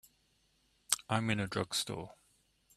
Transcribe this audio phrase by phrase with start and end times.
[1.11, 2.15] I'm in a drugstore.